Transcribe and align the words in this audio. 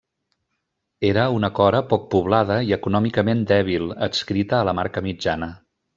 Era 1.09 1.25
una 1.39 1.51
cora 1.59 1.81
poc 1.91 2.09
poblada 2.15 2.57
i 2.69 2.73
econòmicament 2.79 3.47
dèbil, 3.53 3.87
adscrita 4.07 4.59
a 4.63 4.67
la 4.71 4.75
Marca 4.81 5.09
Mitjana. 5.11 5.55